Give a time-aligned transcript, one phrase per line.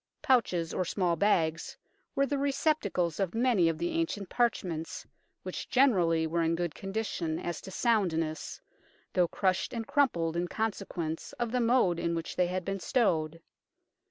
[0.23, 1.77] Pouches, or small bags,
[2.15, 5.05] were the receptacles of many of the ancient parchments,
[5.43, 8.59] which generally were in good condition as to soundness,
[9.13, 13.43] though crushed and crumpled in consequence of the mode in which they had been stowed.